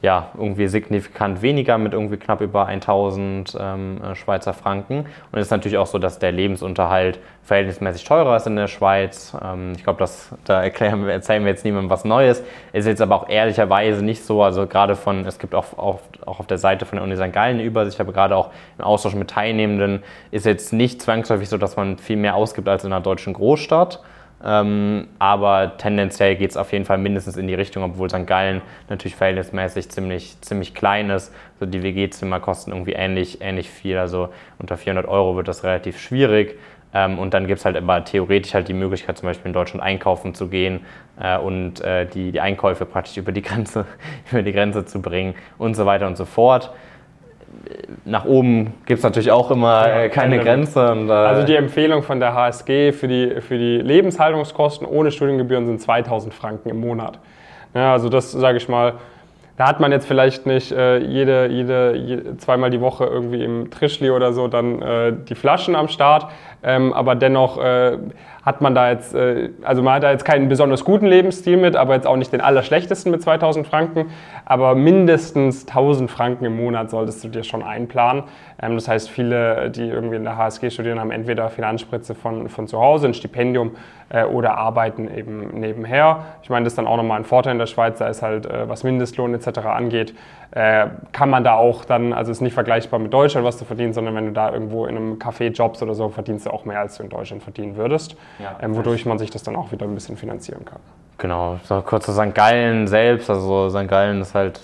ja, 0.03 0.31
irgendwie 0.35 0.67
signifikant 0.67 1.43
weniger 1.43 1.77
mit 1.77 1.93
irgendwie 1.93 2.17
knapp 2.17 2.41
über 2.41 2.67
1000 2.67 3.57
ähm, 3.61 4.01
äh, 4.03 4.15
Schweizer 4.15 4.55
Franken. 4.55 5.01
Und 5.31 5.39
es 5.39 5.47
ist 5.47 5.51
natürlich 5.51 5.77
auch 5.77 5.87
so, 5.87 5.99
dass 5.99 6.19
der 6.19 6.33
Lebensunterhalt 6.33 7.19
verhältnismäßig 7.43 8.05
teurer 8.05 8.37
ist 8.37 8.47
in 8.47 8.57
der 8.57 8.69
Schweiz. 8.69 9.37
Ähm, 9.43 9.73
ich 9.77 9.85
glaube, 9.85 10.03
da 10.45 10.63
erklären, 10.63 11.07
erzählen 11.07 11.45
wir 11.45 11.51
jetzt 11.51 11.67
niemandem 11.67 11.91
was 11.91 12.07
Neues. 12.07 12.43
Ist 12.73 12.87
jetzt 12.87 13.03
aber 13.03 13.15
auch 13.15 13.29
ehrlicherweise 13.29 14.03
nicht 14.03 14.25
so. 14.25 14.43
Also 14.43 14.67
gerade 14.67 14.97
von, 14.97 15.27
es 15.27 15.39
gibt 15.39 15.55
auch, 15.55 15.77
auch, 15.77 16.01
auch 16.25 16.41
auf 16.41 16.47
der 16.47 16.59
Seite 16.59 16.87
von 16.87 16.97
der 16.97 17.05
Uni 17.05 17.17
St. 17.17 17.33
Gallen 17.33 17.57
eine 17.57 17.65
Übersicht, 17.65 18.01
aber 18.01 18.15
gerade 18.15 18.37
auch 18.37 18.51
im 18.79 18.85
Austausch 18.85 19.15
mit 19.15 19.29
Teilnehmenden 19.29 20.03
ist 20.31 20.47
jetzt 20.47 20.73
nicht 20.73 21.03
zwangsläufig 21.03 21.51
so, 21.51 21.59
dass 21.59 21.77
man 21.77 21.99
viel 21.99 22.17
mehr 22.17 22.37
ausgibt 22.37 22.69
als 22.69 22.85
in 22.85 22.93
einer 22.93 23.03
deutschen 23.03 23.35
Großstadt. 23.35 24.01
Ähm, 24.43 25.09
aber 25.19 25.77
tendenziell 25.77 26.37
geht 26.37 26.51
es 26.51 26.57
auf 26.57 26.73
jeden 26.73 26.85
Fall 26.85 26.99
mindestens 26.99 27.37
in 27.37 27.47
die 27.47 27.55
Richtung, 27.55 27.83
obwohl 27.83 28.09
St. 28.09 28.27
Gallen 28.27 28.63
natürlich 28.89 29.15
verhältnismäßig 29.17 29.91
ziemlich, 29.91 30.41
ziemlich 30.41 30.75
klein 30.75 31.11
ist. 31.11 31.35
Also 31.59 31.71
die 31.71 31.83
WG-Zimmer 31.83 32.41
kosten 32.41 32.71
irgendwie 32.73 32.93
ähnlich, 32.93 33.43
ähnlich 33.43 33.69
viel. 33.69 33.99
Also 33.99 34.31
unter 34.59 34.77
400 34.77 35.07
Euro 35.07 35.37
wird 35.37 35.49
das 35.49 35.63
relativ 35.63 36.01
schwierig. 36.01 36.59
Ähm, 36.93 37.19
und 37.19 37.35
dann 37.35 37.47
gibt 37.47 37.59
es 37.59 37.65
halt 37.65 37.77
aber 37.77 38.05
theoretisch 38.05 38.55
halt 38.55 38.69
die 38.69 38.75
Möglichkeit, 38.75 39.19
zum 39.19 39.29
Beispiel 39.29 39.49
in 39.49 39.53
Deutschland 39.53 39.83
einkaufen 39.83 40.35
zu 40.35 40.49
gehen 40.49 40.81
äh, 41.21 41.39
und 41.39 41.81
äh, 41.83 42.07
die, 42.07 42.33
die 42.33 42.41
Einkäufe 42.41 42.85
praktisch 42.85 43.17
über 43.19 43.33
die, 43.33 43.43
Grenze, 43.43 43.87
über 44.31 44.43
die 44.43 44.53
Grenze 44.53 44.87
zu 44.87 45.01
bringen 45.01 45.35
und 45.59 45.75
so 45.75 45.87
weiter 45.87 46.07
und 46.07 46.17
so 46.17 46.25
fort 46.25 46.73
nach 48.05 48.25
oben 48.25 48.75
gibt 48.87 48.99
es 48.99 49.05
natürlich 49.05 49.31
auch 49.31 49.51
immer 49.51 49.89
ja, 49.89 50.09
keine 50.09 50.39
Grenze. 50.39 50.91
Und, 50.93 51.09
äh 51.09 51.13
also 51.13 51.47
die 51.47 51.57
Empfehlung 51.57 52.03
von 52.03 52.21
der 52.21 52.35
HSG 52.35 52.93
für 52.93 53.09
die, 53.09 53.41
für 53.41 53.59
die 53.59 53.79
Lebenshaltungskosten 53.79 54.87
ohne 54.87 55.11
Studiengebühren 55.11 55.67
sind 55.67 55.81
2000 55.81 56.33
Franken 56.35 56.71
im 56.71 56.81
Monat. 56.81 57.19
Ja, 57.75 57.93
also 57.93 58.09
das 58.09 58.33
sage 58.33 58.59
ich 58.59 58.69
mal, 58.69 58.95
da 59.57 59.67
hat 59.67 59.79
man 59.79 59.93
jetzt 59.93 60.07
vielleicht 60.07 60.47
nicht 60.47 60.73
äh, 60.73 60.99
jede, 60.99 61.49
jede, 61.49 61.95
jede, 61.95 62.37
zweimal 62.39 62.71
die 62.71 62.81
Woche 62.81 63.05
irgendwie 63.05 63.45
im 63.45 63.71
Trischli 63.71 64.11
oder 64.11 64.33
so 64.33 64.49
dann 64.49 64.81
äh, 64.81 65.13
die 65.29 65.35
Flaschen 65.35 65.77
am 65.77 65.89
Start, 65.89 66.29
ähm, 66.63 66.95
aber 66.95 67.15
dennoch 67.15 67.63
äh, 67.63 67.99
hat 68.45 68.61
man 68.61 68.75
da 68.75 68.91
jetzt, 68.91 69.15
äh, 69.15 69.51
also 69.63 69.83
man 69.83 69.95
hat 69.95 70.03
da 70.03 70.11
jetzt 70.11 70.25
keinen 70.25 70.49
besonders 70.49 70.85
guten 70.85 71.07
Lebensstil 71.07 71.57
mit, 71.57 71.77
aber 71.77 71.95
jetzt 71.95 72.07
auch 72.07 72.17
nicht 72.17 72.33
den 72.33 72.41
allerschlechtesten 72.41 73.11
mit 73.11 73.23
2000 73.23 73.67
Franken, 73.67 74.11
aber 74.45 74.75
mindestens 74.75 75.67
1000 75.67 76.11
Franken 76.11 76.45
im 76.45 76.57
Monat 76.57 76.91
solltest 76.91 77.23
du 77.23 77.29
dir 77.29 77.45
schon 77.45 77.63
einplanen. 77.63 78.25
Ähm, 78.63 78.75
das 78.75 78.89
heißt, 78.89 79.11
viele, 79.11 79.71
die 79.71 79.89
irgendwie 79.89 80.17
in 80.17 80.25
der 80.25 80.37
HSG 80.37 80.71
studieren, 80.71 81.01
haben 81.01 81.11
entweder 81.11 81.49
Finanzspritze 81.51 82.15
von, 82.15 82.49
von 82.49 82.67
zu 82.67 82.81
Hause, 82.81 83.09
ein 83.09 83.15
Stipendium 83.15 83.73
äh, 84.09 84.25
oder 84.25 84.57
arbeiten 84.57 85.09
eben 85.15 85.61
nebenher. 85.61 86.25
Ich 86.43 86.51
meine, 86.51 86.65
das 86.65 86.73
ist 86.73 86.79
dann 86.79 86.87
auch 86.87 86.97
nochmal 86.97 87.19
ein 87.19 87.25
Vorteil 87.25 87.53
in 87.53 87.59
der 87.59 87.67
Schweiz, 87.67 87.99
da 87.99 88.09
ist 88.09 88.23
halt, 88.23 88.47
äh, 88.47 88.69
was 88.69 88.85
Mindestlohn 88.85 89.35
etc. 89.35 89.59
angeht, 89.61 90.15
kann 90.53 91.31
man 91.31 91.45
da 91.45 91.55
auch 91.55 91.85
dann, 91.85 92.13
also 92.13 92.33
ist 92.33 92.41
nicht 92.41 92.55
vergleichbar 92.55 92.99
mit 92.99 93.15
Deutschland, 93.15 93.47
was 93.47 93.57
du 93.57 93.65
verdienst, 93.65 93.95
sondern 93.95 94.17
wenn 94.17 94.27
du 94.27 94.33
da 94.33 94.53
irgendwo 94.53 94.87
in 94.87 94.97
einem 94.97 95.15
Café 95.15 95.53
jobst 95.53 95.81
oder 95.81 95.95
so, 95.95 96.09
verdienst 96.09 96.47
du 96.47 96.51
auch 96.51 96.65
mehr, 96.65 96.81
als 96.81 96.97
du 96.97 97.05
in 97.05 97.09
Deutschland 97.09 97.45
verdienen 97.45 97.77
würdest, 97.77 98.17
ja, 98.43 98.57
ähm, 98.61 98.77
wodurch 98.77 99.07
man 99.07 99.19
sich 99.19 99.31
das 99.31 99.43
dann 99.43 99.57
auch 99.57 99.73
wieder 99.73 99.87
ein 99.87 99.95
bisschen 99.95 100.17
finanzieren 100.17 100.65
kann. 100.65 100.81
Genau, 101.19 101.59
so 101.65 101.83
kurz 101.83 102.07
zu 102.07 102.13
St. 102.13 102.35
Gallen 102.35 102.87
selbst, 102.87 103.29
also 103.29 103.69
St. 103.69 103.89
Gallen 103.89 104.23
ist 104.23 104.35
halt 104.35 104.61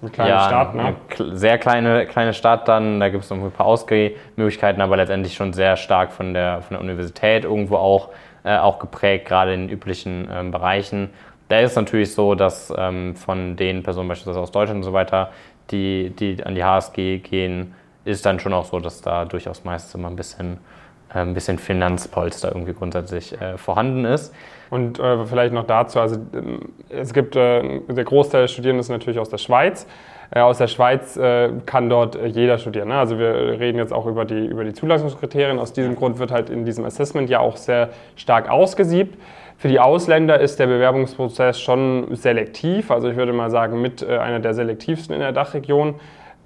eine 0.00 0.10
kleine 0.10 0.30
ja, 0.30 0.40
Stadt, 0.40 0.74
ne? 0.74 0.96
Eine 1.18 1.36
sehr 1.36 1.58
kleine, 1.58 2.06
kleine 2.06 2.34
Stadt 2.34 2.68
dann, 2.68 3.00
da 3.00 3.08
gibt 3.08 3.24
es 3.24 3.30
noch 3.30 3.38
ein 3.38 3.50
paar 3.50 3.66
Ausgehmöglichkeiten, 3.66 4.80
aber 4.80 4.96
letztendlich 4.96 5.34
schon 5.34 5.52
sehr 5.52 5.76
stark 5.76 6.12
von 6.12 6.34
der, 6.34 6.62
von 6.62 6.74
der 6.74 6.80
Universität 6.80 7.44
irgendwo 7.44 7.76
auch, 7.76 8.08
äh, 8.44 8.56
auch 8.56 8.78
geprägt, 8.78 9.26
gerade 9.26 9.54
in 9.54 9.62
den 9.62 9.70
üblichen 9.70 10.28
ähm, 10.32 10.50
Bereichen. 10.50 11.10
Da 11.48 11.58
ist 11.58 11.72
es 11.72 11.76
natürlich 11.76 12.14
so, 12.14 12.34
dass 12.34 12.72
ähm, 12.76 13.14
von 13.14 13.56
den 13.56 13.82
Personen 13.82 14.08
beispielsweise 14.08 14.40
aus 14.40 14.52
Deutschland 14.52 14.78
und 14.78 14.84
so 14.84 14.92
weiter, 14.92 15.30
die, 15.70 16.10
die 16.10 16.42
an 16.44 16.54
die 16.54 16.64
HSG 16.64 17.18
gehen, 17.18 17.74
ist 18.04 18.26
dann 18.26 18.40
schon 18.40 18.52
auch 18.52 18.64
so, 18.64 18.80
dass 18.80 19.00
da 19.00 19.24
durchaus 19.24 19.64
meistens 19.64 19.94
immer 19.94 20.08
ein 20.08 20.16
bisschen, 20.16 20.54
äh, 20.54 20.58
ein 21.20 21.34
bisschen 21.34 21.58
Finanzpolster 21.58 22.48
irgendwie 22.48 22.74
grundsätzlich 22.74 23.40
äh, 23.40 23.58
vorhanden 23.58 24.04
ist. 24.04 24.34
Und 24.70 24.98
äh, 24.98 25.26
vielleicht 25.26 25.52
noch 25.52 25.66
dazu, 25.66 26.00
also 26.00 26.16
ähm, 26.34 26.70
es 26.88 27.12
gibt, 27.12 27.36
äh, 27.36 27.80
der 27.88 28.04
Großteil 28.04 28.42
der 28.42 28.48
Studierenden 28.48 28.80
ist 28.80 28.88
natürlich 28.88 29.20
aus 29.20 29.28
der 29.28 29.38
Schweiz. 29.38 29.86
Äh, 30.30 30.40
aus 30.40 30.58
der 30.58 30.68
Schweiz 30.68 31.16
äh, 31.18 31.50
kann 31.66 31.90
dort 31.90 32.18
jeder 32.24 32.56
studieren. 32.56 32.88
Ne? 32.88 32.94
Also 32.94 33.18
wir 33.18 33.60
reden 33.60 33.76
jetzt 33.76 33.92
auch 33.92 34.06
über 34.06 34.24
die, 34.24 34.46
über 34.46 34.64
die 34.64 34.72
Zulassungskriterien. 34.72 35.58
Aus 35.58 35.74
diesem 35.74 35.94
Grund 35.94 36.18
wird 36.18 36.30
halt 36.30 36.48
in 36.48 36.64
diesem 36.64 36.86
Assessment 36.86 37.28
ja 37.28 37.40
auch 37.40 37.58
sehr 37.58 37.90
stark 38.16 38.48
ausgesiebt. 38.48 39.18
Für 39.58 39.68
die 39.68 39.78
Ausländer 39.78 40.40
ist 40.40 40.58
der 40.58 40.66
Bewerbungsprozess 40.66 41.60
schon 41.60 42.16
selektiv, 42.16 42.90
also 42.90 43.08
ich 43.08 43.16
würde 43.16 43.32
mal 43.32 43.48
sagen 43.48 43.80
mit 43.80 44.04
einer 44.04 44.40
der 44.40 44.54
selektivsten 44.54 45.14
in 45.14 45.20
der 45.20 45.30
Dachregion. 45.30 45.94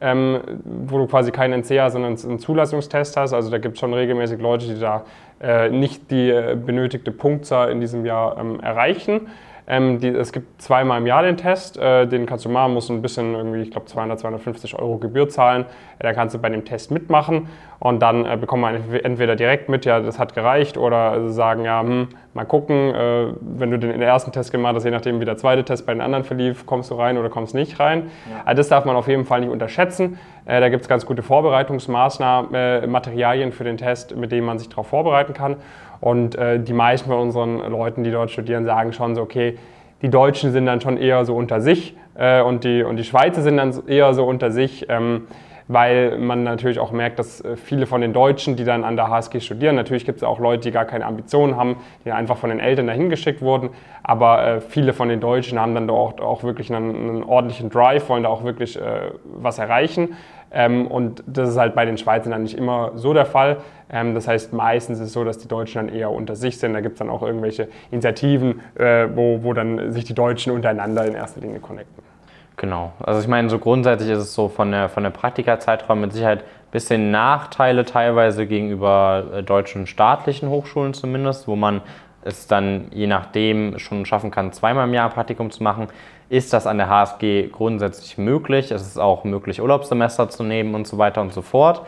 Ähm, 0.00 0.40
wo 0.64 0.98
du 0.98 1.06
quasi 1.06 1.32
keinen 1.32 1.62
NC 1.62 1.80
hast, 1.80 1.94
sondern 1.94 2.16
einen 2.16 2.38
Zulassungstest 2.38 3.16
hast. 3.16 3.32
Also 3.32 3.50
da 3.50 3.58
gibt 3.58 3.74
es 3.74 3.80
schon 3.80 3.94
regelmäßig 3.94 4.40
Leute, 4.40 4.66
die 4.66 4.78
da 4.78 5.04
äh, 5.40 5.70
nicht 5.70 6.10
die 6.10 6.30
äh, 6.30 6.56
benötigte 6.56 7.12
Punktzahl 7.12 7.70
in 7.70 7.80
diesem 7.80 8.04
Jahr 8.04 8.36
ähm, 8.38 8.60
erreichen. 8.60 9.28
Ähm, 9.68 9.98
die, 9.98 10.08
es 10.08 10.32
gibt 10.32 10.62
zweimal 10.62 11.00
im 11.00 11.06
Jahr 11.06 11.22
den 11.22 11.36
Test, 11.36 11.76
äh, 11.76 12.06
den 12.06 12.26
kannst 12.26 12.44
du 12.44 12.48
machen, 12.48 12.74
musst 12.74 12.90
ein 12.90 13.02
bisschen 13.02 13.34
irgendwie, 13.34 13.62
ich 13.62 13.70
glaube 13.70 13.86
200, 13.86 14.20
250 14.20 14.78
Euro 14.78 14.98
Gebühr 14.98 15.28
zahlen. 15.28 15.64
Äh, 15.98 16.04
da 16.04 16.12
kannst 16.12 16.34
du 16.34 16.38
bei 16.38 16.48
dem 16.48 16.64
Test 16.64 16.90
mitmachen 16.90 17.48
und 17.78 18.00
dann 18.00 18.24
äh, 18.24 18.36
bekommt 18.36 18.62
man 18.62 18.76
entweder 19.02 19.34
direkt 19.34 19.68
mit, 19.68 19.84
ja, 19.84 20.00
das 20.00 20.18
hat 20.18 20.34
gereicht, 20.34 20.78
oder 20.78 21.30
sagen, 21.30 21.64
ja, 21.64 21.80
hm, 21.80 22.08
mal 22.32 22.44
gucken, 22.44 22.94
äh, 22.94 23.26
wenn 23.40 23.70
du 23.70 23.78
den 23.78 24.00
ersten 24.00 24.30
Test 24.30 24.52
gemacht 24.52 24.76
hast, 24.76 24.84
je 24.84 24.90
nachdem 24.90 25.20
wie 25.20 25.24
der 25.24 25.36
zweite 25.36 25.64
Test 25.64 25.84
bei 25.84 25.92
den 25.92 26.00
anderen 26.00 26.24
verlief, 26.24 26.64
kommst 26.66 26.90
du 26.90 26.94
rein 26.94 27.18
oder 27.18 27.28
kommst 27.28 27.54
nicht 27.54 27.80
rein. 27.80 28.10
Ja. 28.30 28.42
Also 28.44 28.58
das 28.58 28.68
darf 28.68 28.84
man 28.84 28.94
auf 28.94 29.08
jeden 29.08 29.24
Fall 29.24 29.40
nicht 29.40 29.50
unterschätzen. 29.50 30.18
Äh, 30.44 30.60
da 30.60 30.68
gibt 30.68 30.82
es 30.82 30.88
ganz 30.88 31.04
gute 31.04 31.22
Vorbereitungsmaßnahmen, 31.22 32.54
äh, 32.54 32.86
Materialien 32.86 33.52
für 33.52 33.64
den 33.64 33.76
Test, 33.76 34.14
mit 34.16 34.30
denen 34.30 34.46
man 34.46 34.58
sich 34.58 34.68
darauf 34.68 34.86
vorbereiten 34.86 35.34
kann. 35.34 35.56
Und 36.00 36.36
äh, 36.36 36.60
die 36.60 36.72
meisten 36.72 37.08
von 37.08 37.18
unseren 37.18 37.58
Leuten, 37.70 38.04
die 38.04 38.10
dort 38.10 38.30
studieren, 38.30 38.64
sagen 38.64 38.92
schon 38.92 39.14
so, 39.14 39.22
okay, 39.22 39.58
die 40.02 40.10
Deutschen 40.10 40.52
sind 40.52 40.66
dann 40.66 40.80
schon 40.80 40.98
eher 40.98 41.24
so 41.24 41.34
unter 41.34 41.60
sich 41.60 41.96
äh, 42.14 42.42
und, 42.42 42.64
die, 42.64 42.82
und 42.82 42.96
die 42.96 43.04
Schweizer 43.04 43.42
sind 43.42 43.56
dann 43.56 43.86
eher 43.86 44.12
so 44.14 44.24
unter 44.26 44.50
sich. 44.50 44.86
Ähm, 44.88 45.26
weil 45.68 46.18
man 46.18 46.44
natürlich 46.44 46.78
auch 46.78 46.92
merkt, 46.92 47.18
dass 47.18 47.40
äh, 47.40 47.56
viele 47.56 47.86
von 47.86 48.00
den 48.00 48.12
Deutschen, 48.12 48.56
die 48.56 48.64
dann 48.64 48.84
an 48.84 48.96
der 48.96 49.08
HSG 49.08 49.40
studieren, 49.40 49.74
natürlich 49.74 50.04
gibt 50.04 50.18
es 50.18 50.22
auch 50.22 50.38
Leute, 50.38 50.62
die 50.62 50.70
gar 50.70 50.84
keine 50.84 51.04
Ambitionen 51.04 51.56
haben, 51.56 51.76
die 52.04 52.12
einfach 52.12 52.36
von 52.36 52.50
den 52.50 52.60
Eltern 52.60 52.86
dahin 52.86 53.10
geschickt 53.10 53.42
wurden, 53.42 53.70
aber 54.02 54.46
äh, 54.46 54.60
viele 54.60 54.92
von 54.92 55.08
den 55.08 55.20
Deutschen 55.20 55.60
haben 55.60 55.74
dann 55.74 55.90
auch, 55.90 56.18
auch 56.20 56.44
wirklich 56.44 56.72
einen, 56.72 56.94
einen 56.94 57.24
ordentlichen 57.24 57.70
Drive, 57.70 58.08
wollen 58.08 58.22
da 58.22 58.28
auch 58.28 58.44
wirklich 58.44 58.80
äh, 58.80 59.10
was 59.24 59.58
erreichen. 59.58 60.16
Ähm, 60.56 60.86
und 60.86 61.22
das 61.26 61.50
ist 61.50 61.58
halt 61.58 61.74
bei 61.74 61.84
den 61.84 61.98
Schweizern 61.98 62.32
dann 62.32 62.42
nicht 62.42 62.56
immer 62.56 62.92
so 62.94 63.12
der 63.12 63.26
Fall. 63.26 63.58
Ähm, 63.90 64.14
das 64.14 64.26
heißt, 64.26 64.54
meistens 64.54 64.98
ist 64.98 65.08
es 65.08 65.12
so, 65.12 65.22
dass 65.22 65.36
die 65.36 65.48
Deutschen 65.48 65.86
dann 65.86 65.94
eher 65.94 66.10
unter 66.10 66.34
sich 66.34 66.58
sind. 66.58 66.72
Da 66.72 66.80
gibt 66.80 66.94
es 66.94 66.98
dann 66.98 67.10
auch 67.10 67.22
irgendwelche 67.22 67.68
Initiativen, 67.90 68.62
äh, 68.74 69.06
wo, 69.14 69.42
wo 69.42 69.52
dann 69.52 69.92
sich 69.92 70.04
die 70.04 70.14
Deutschen 70.14 70.54
untereinander 70.54 71.04
in 71.04 71.14
erster 71.14 71.42
Linie 71.42 71.60
connecten. 71.60 72.02
Genau. 72.56 72.92
Also 73.00 73.20
ich 73.20 73.28
meine, 73.28 73.50
so 73.50 73.58
grundsätzlich 73.58 74.08
ist 74.08 74.18
es 74.18 74.34
so 74.34 74.48
von 74.48 74.70
der, 74.70 74.88
von 74.88 75.02
der 75.02 75.10
Praktikazeitraum 75.10 76.00
mit 76.00 76.14
Sicherheit 76.14 76.38
ein 76.38 76.70
bisschen 76.72 77.10
Nachteile 77.10 77.84
teilweise 77.84 78.46
gegenüber 78.46 79.24
äh, 79.34 79.42
deutschen 79.42 79.86
staatlichen 79.86 80.48
Hochschulen 80.48 80.94
zumindest, 80.94 81.46
wo 81.48 81.54
man 81.54 81.82
es 82.22 82.46
dann 82.46 82.86
je 82.92 83.06
nachdem 83.06 83.78
schon 83.78 84.06
schaffen 84.06 84.30
kann, 84.30 84.52
zweimal 84.52 84.88
im 84.88 84.94
Jahr 84.94 85.10
Praktikum 85.10 85.50
zu 85.50 85.62
machen 85.62 85.88
ist 86.28 86.52
das 86.52 86.66
an 86.66 86.78
der 86.78 86.88
HSG 86.88 87.48
grundsätzlich 87.48 88.18
möglich. 88.18 88.70
Es 88.70 88.82
ist 88.82 88.98
auch 88.98 89.24
möglich, 89.24 89.60
Urlaubssemester 89.60 90.28
zu 90.28 90.42
nehmen 90.42 90.74
und 90.74 90.86
so 90.86 90.98
weiter 90.98 91.20
und 91.20 91.32
so 91.32 91.42
fort. 91.42 91.86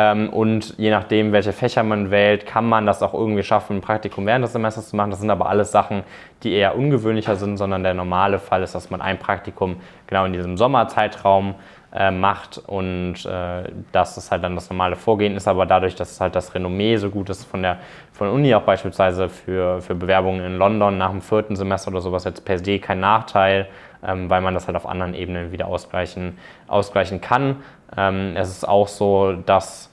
Ähm, 0.00 0.28
und 0.28 0.78
je 0.78 0.92
nachdem, 0.92 1.32
welche 1.32 1.52
Fächer 1.52 1.82
man 1.82 2.12
wählt, 2.12 2.46
kann 2.46 2.64
man 2.64 2.86
das 2.86 3.02
auch 3.02 3.14
irgendwie 3.14 3.42
schaffen, 3.42 3.78
ein 3.78 3.80
Praktikum 3.80 4.26
während 4.26 4.44
des 4.44 4.52
Semesters 4.52 4.90
zu 4.90 4.96
machen. 4.96 5.10
Das 5.10 5.18
sind 5.18 5.28
aber 5.28 5.48
alles 5.48 5.72
Sachen, 5.72 6.04
die 6.44 6.52
eher 6.52 6.76
ungewöhnlicher 6.76 7.34
sind, 7.34 7.56
sondern 7.56 7.82
der 7.82 7.94
normale 7.94 8.38
Fall 8.38 8.62
ist, 8.62 8.76
dass 8.76 8.90
man 8.90 9.00
ein 9.00 9.18
Praktikum 9.18 9.78
genau 10.06 10.24
in 10.24 10.32
diesem 10.32 10.56
Sommerzeitraum 10.56 11.56
äh, 11.92 12.12
macht 12.12 12.58
und 12.66 13.24
äh, 13.26 13.64
das 13.90 14.16
ist 14.18 14.30
halt 14.30 14.44
dann 14.44 14.54
das 14.54 14.70
normale 14.70 14.94
Vorgehen 14.94 15.34
ist, 15.34 15.48
aber 15.48 15.66
dadurch, 15.66 15.96
dass 15.96 16.20
halt 16.20 16.36
das 16.36 16.54
Renommee 16.54 16.96
so 16.98 17.10
gut 17.10 17.28
ist 17.30 17.44
von 17.44 17.62
der, 17.62 17.78
von 18.12 18.28
der 18.28 18.34
Uni 18.34 18.54
auch 18.54 18.62
beispielsweise 18.62 19.28
für, 19.28 19.80
für 19.80 19.96
Bewerbungen 19.96 20.44
in 20.44 20.58
London 20.58 20.96
nach 20.96 21.10
dem 21.10 21.22
vierten 21.22 21.56
Semester 21.56 21.90
oder 21.90 22.02
sowas 22.02 22.22
jetzt 22.22 22.44
per 22.44 22.58
se 22.58 22.78
kein 22.78 23.00
Nachteil, 23.00 23.66
ähm, 24.06 24.30
weil 24.30 24.42
man 24.42 24.54
das 24.54 24.66
halt 24.68 24.76
auf 24.76 24.86
anderen 24.86 25.14
Ebenen 25.14 25.50
wieder 25.50 25.66
ausgleichen, 25.66 26.38
ausgleichen 26.68 27.20
kann. 27.20 27.56
Ähm, 27.96 28.34
es 28.36 28.50
ist 28.50 28.68
auch 28.68 28.86
so, 28.86 29.32
dass 29.32 29.87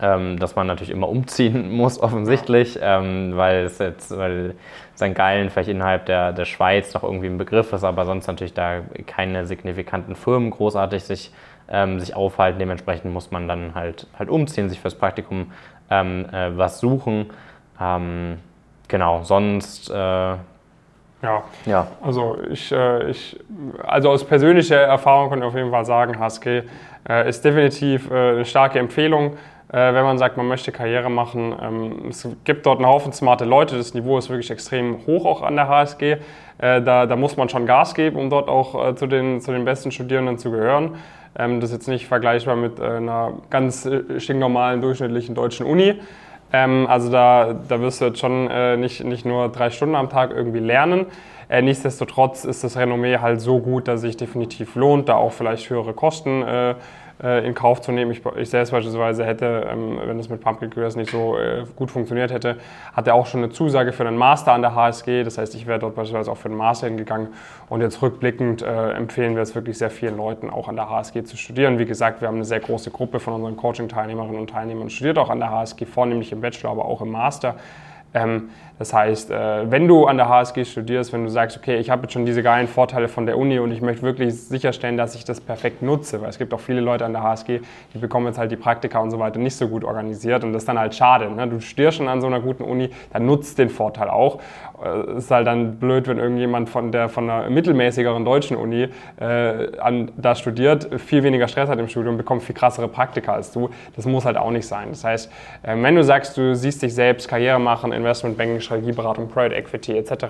ähm, 0.00 0.38
dass 0.38 0.56
man 0.56 0.66
natürlich 0.66 0.90
immer 0.90 1.08
umziehen 1.08 1.70
muss, 1.76 2.00
offensichtlich, 2.00 2.78
ähm, 2.80 3.36
weil 3.36 3.64
es 3.64 3.78
jetzt, 3.78 4.16
weil 4.16 4.54
St. 4.96 5.14
Gallen 5.14 5.50
vielleicht 5.50 5.68
innerhalb 5.68 6.06
der, 6.06 6.32
der 6.32 6.44
Schweiz 6.44 6.92
noch 6.94 7.02
irgendwie 7.02 7.26
ein 7.26 7.38
Begriff 7.38 7.72
ist, 7.72 7.84
aber 7.84 8.04
sonst 8.04 8.26
natürlich 8.26 8.54
da 8.54 8.80
keine 9.06 9.46
signifikanten 9.46 10.14
Firmen 10.14 10.50
großartig 10.50 11.04
sich, 11.04 11.32
ähm, 11.68 12.00
sich 12.00 12.14
aufhalten. 12.14 12.58
Dementsprechend 12.58 13.12
muss 13.12 13.30
man 13.30 13.48
dann 13.48 13.74
halt, 13.74 14.06
halt 14.18 14.28
umziehen, 14.28 14.68
sich 14.68 14.80
fürs 14.80 14.94
Praktikum 14.94 15.52
ähm, 15.90 16.26
äh, 16.32 16.56
was 16.56 16.80
suchen. 16.80 17.30
Ähm, 17.80 18.38
genau, 18.88 19.22
sonst. 19.22 19.90
Äh, 19.90 19.94
ja. 21.22 21.42
ja, 21.64 21.86
also 22.02 22.36
ich, 22.50 22.70
äh, 22.70 23.10
ich, 23.10 23.40
also 23.82 24.10
aus 24.10 24.22
persönlicher 24.22 24.80
Erfahrung 24.80 25.30
kann 25.30 25.38
ich 25.38 25.44
auf 25.44 25.54
jeden 25.54 25.70
Fall 25.70 25.84
sagen, 25.84 26.18
HSG 26.18 26.62
äh, 27.08 27.28
ist 27.28 27.44
definitiv 27.44 28.10
äh, 28.10 28.14
eine 28.14 28.44
starke 28.44 28.78
Empfehlung. 28.78 29.36
Äh, 29.72 29.94
wenn 29.94 30.04
man 30.04 30.16
sagt, 30.16 30.36
man 30.36 30.46
möchte 30.46 30.70
Karriere 30.70 31.10
machen. 31.10 31.54
Ähm, 31.60 31.92
es 32.10 32.28
gibt 32.44 32.66
dort 32.66 32.78
einen 32.78 32.86
Haufen 32.86 33.12
smarte 33.12 33.44
Leute, 33.44 33.76
das 33.76 33.94
Niveau 33.94 34.16
ist 34.16 34.30
wirklich 34.30 34.50
extrem 34.50 35.04
hoch 35.06 35.26
auch 35.26 35.42
an 35.42 35.56
der 35.56 35.68
HSG. 35.68 36.18
Äh, 36.58 36.82
da, 36.82 37.06
da 37.06 37.16
muss 37.16 37.36
man 37.36 37.48
schon 37.48 37.66
Gas 37.66 37.94
geben, 37.94 38.16
um 38.16 38.30
dort 38.30 38.48
auch 38.48 38.90
äh, 38.90 38.94
zu, 38.94 39.08
den, 39.08 39.40
zu 39.40 39.50
den 39.50 39.64
besten 39.64 39.90
Studierenden 39.90 40.38
zu 40.38 40.52
gehören. 40.52 40.94
Ähm, 41.36 41.60
das 41.60 41.70
ist 41.70 41.78
jetzt 41.78 41.88
nicht 41.88 42.06
vergleichbar 42.06 42.54
mit 42.54 42.80
einer 42.80 43.32
ganz 43.50 43.88
stinknormalen, 44.18 44.80
durchschnittlichen 44.80 45.34
deutschen 45.34 45.66
Uni. 45.66 46.00
Ähm, 46.52 46.86
also 46.88 47.10
da, 47.10 47.52
da 47.68 47.80
wirst 47.80 48.00
du 48.00 48.06
jetzt 48.06 48.20
schon 48.20 48.80
nicht, 48.80 49.02
nicht 49.02 49.26
nur 49.26 49.48
drei 49.48 49.70
Stunden 49.70 49.96
am 49.96 50.08
Tag 50.08 50.30
irgendwie 50.30 50.60
lernen. 50.60 51.06
nichtsdestotrotz 51.50 52.44
ist 52.44 52.62
das 52.62 52.76
Renommee 52.76 53.18
halt 53.18 53.40
so 53.40 53.58
gut, 53.58 53.88
dass 53.88 53.96
es 53.96 54.02
sich 54.02 54.16
definitiv 54.16 54.76
lohnt, 54.76 55.08
da 55.08 55.16
auch 55.16 55.32
vielleicht 55.32 55.68
höhere 55.68 55.92
Kosten 55.92 56.42
äh, 56.42 56.74
in 57.18 57.54
Kauf 57.54 57.80
zu 57.80 57.92
nehmen. 57.92 58.10
Ich, 58.10 58.20
ich 58.36 58.50
selbst 58.50 58.72
beispielsweise 58.72 59.24
hätte, 59.24 59.66
ähm, 59.70 59.98
wenn 60.04 60.18
es 60.18 60.28
mit 60.28 60.42
Pumpkin 60.42 60.68
Careers 60.68 60.96
nicht 60.96 61.10
so 61.10 61.38
äh, 61.38 61.64
gut 61.74 61.90
funktioniert 61.90 62.30
hätte, 62.30 62.56
hatte 62.92 63.14
auch 63.14 63.26
schon 63.26 63.42
eine 63.42 63.50
Zusage 63.50 63.92
für 63.92 64.06
einen 64.06 64.18
Master 64.18 64.52
an 64.52 64.60
der 64.60 64.74
HSG. 64.74 65.24
Das 65.24 65.38
heißt, 65.38 65.54
ich 65.54 65.66
wäre 65.66 65.78
dort 65.78 65.94
beispielsweise 65.94 66.30
auch 66.30 66.36
für 66.36 66.48
den 66.48 66.58
Master 66.58 66.88
hingegangen. 66.88 67.28
Und 67.70 67.80
jetzt 67.80 68.02
rückblickend 68.02 68.60
äh, 68.62 68.90
empfehlen 68.92 69.34
wir 69.34 69.42
es 69.42 69.54
wirklich 69.54 69.78
sehr 69.78 69.90
vielen 69.90 70.18
Leuten, 70.18 70.50
auch 70.50 70.68
an 70.68 70.76
der 70.76 70.90
HSG 70.90 71.24
zu 71.24 71.36
studieren. 71.36 71.78
Wie 71.78 71.86
gesagt, 71.86 72.20
wir 72.20 72.28
haben 72.28 72.36
eine 72.36 72.44
sehr 72.44 72.60
große 72.60 72.90
Gruppe 72.90 73.18
von 73.18 73.34
unseren 73.34 73.56
Coaching-Teilnehmerinnen 73.56 74.38
und 74.38 74.50
Teilnehmern 74.50 74.90
studiert 74.90 75.16
auch 75.16 75.30
an 75.30 75.38
der 75.38 75.50
HSG, 75.50 75.86
vornehmlich 75.86 76.32
im 76.32 76.42
Bachelor, 76.42 76.70
aber 76.70 76.84
auch 76.84 77.00
im 77.00 77.10
Master. 77.10 77.56
Ähm, 78.14 78.50
das 78.78 78.92
heißt, 78.92 79.30
äh, 79.30 79.70
wenn 79.70 79.88
du 79.88 80.06
an 80.06 80.18
der 80.18 80.28
HSG 80.28 80.64
studierst, 80.64 81.12
wenn 81.12 81.24
du 81.24 81.30
sagst, 81.30 81.56
okay, 81.56 81.76
ich 81.76 81.88
habe 81.88 82.02
jetzt 82.02 82.12
schon 82.12 82.26
diese 82.26 82.42
geilen 82.42 82.68
Vorteile 82.68 83.08
von 83.08 83.24
der 83.24 83.38
Uni 83.38 83.58
und 83.58 83.70
ich 83.72 83.80
möchte 83.80 84.02
wirklich 84.02 84.34
sicherstellen, 84.34 84.98
dass 84.98 85.14
ich 85.14 85.24
das 85.24 85.40
perfekt 85.40 85.80
nutze, 85.82 86.20
weil 86.20 86.28
es 86.28 86.38
gibt 86.38 86.52
auch 86.52 86.60
viele 86.60 86.80
Leute 86.80 87.06
an 87.06 87.12
der 87.12 87.22
HSG, 87.22 87.60
die 87.94 87.98
bekommen 87.98 88.26
jetzt 88.26 88.38
halt 88.38 88.50
die 88.50 88.56
Praktika 88.56 88.98
und 88.98 89.10
so 89.10 89.18
weiter 89.18 89.38
nicht 89.38 89.56
so 89.56 89.68
gut 89.68 89.82
organisiert 89.82 90.44
und 90.44 90.52
das 90.52 90.62
ist 90.62 90.68
dann 90.68 90.78
halt 90.78 90.94
schade. 90.94 91.30
Ne? 91.30 91.48
Du 91.48 91.60
studierst 91.60 91.98
schon 91.98 92.08
an 92.08 92.20
so 92.20 92.26
einer 92.26 92.40
guten 92.40 92.64
Uni, 92.64 92.90
dann 93.12 93.24
nutzt 93.24 93.58
den 93.58 93.70
Vorteil 93.70 94.10
auch. 94.10 94.40
Es 94.82 95.14
äh, 95.14 95.18
ist 95.18 95.30
halt 95.30 95.46
dann 95.46 95.76
blöd, 95.76 96.06
wenn 96.06 96.18
irgendjemand 96.18 96.68
von 96.68 96.92
der 96.92 97.08
von 97.08 97.30
einer 97.30 97.48
mittelmäßigeren 97.48 98.24
deutschen 98.24 98.58
Uni 98.58 98.88
äh, 99.18 99.78
an, 99.78 100.12
da 100.16 100.34
studiert, 100.34 101.00
viel 101.00 101.22
weniger 101.22 101.48
Stress 101.48 101.70
hat 101.70 101.78
im 101.78 101.88
Studium, 101.88 102.18
bekommt 102.18 102.42
viel 102.42 102.54
krassere 102.54 102.88
Praktika 102.88 103.32
als 103.32 103.52
du. 103.52 103.70
Das 103.94 104.04
muss 104.04 104.26
halt 104.26 104.36
auch 104.36 104.50
nicht 104.50 104.66
sein. 104.66 104.88
Das 104.90 105.02
heißt, 105.02 105.32
äh, 105.62 105.76
wenn 105.80 105.94
du 105.94 106.04
sagst, 106.04 106.36
du 106.36 106.54
siehst 106.54 106.82
dich 106.82 106.94
selbst 106.94 107.26
Karriere 107.28 107.58
machen, 107.58 107.92
Investmentbanking, 107.92 108.60
Strategieberatung, 108.66 109.28
Private 109.28 109.54
Equity 109.54 109.96
etc. 109.96 110.26